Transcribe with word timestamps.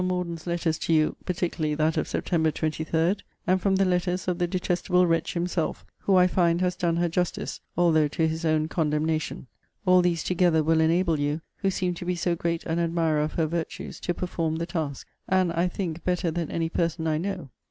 Morden's 0.03 0.47
letters 0.47 0.79
to 0.79 0.93
you, 0.93 1.15
particularly 1.25 1.75
that 1.75 1.95
of 1.95 2.07
Sept. 2.07 2.23
23;* 2.25 3.19
and 3.45 3.61
from 3.61 3.75
the 3.75 3.85
letters 3.85 4.27
of 4.27 4.39
the 4.39 4.47
detestable 4.47 5.05
wretch 5.05 5.35
himself, 5.35 5.85
who, 5.99 6.15
I 6.15 6.25
find, 6.25 6.59
has 6.59 6.75
done 6.75 6.95
her 6.95 7.07
justice, 7.07 7.61
although 7.77 8.07
to 8.07 8.27
his 8.27 8.43
own 8.43 8.67
condemnation: 8.67 9.45
all 9.85 10.01
these 10.01 10.23
together 10.23 10.63
will 10.63 10.81
enable 10.81 11.19
you, 11.19 11.41
who 11.57 11.69
seem 11.69 11.93
to 11.93 12.05
be 12.05 12.15
so 12.15 12.35
great 12.35 12.63
an 12.63 12.79
admirer 12.79 13.19
of 13.21 13.33
her 13.33 13.45
virtues, 13.45 13.99
to 13.99 14.15
perform 14.15 14.55
the 14.55 14.65
task; 14.65 15.05
and, 15.29 15.53
I 15.53 15.67
think, 15.67 16.03
better 16.03 16.31
than 16.31 16.49
any 16.49 16.69
person 16.69 17.05
I 17.05 17.19
know. 17.19 17.51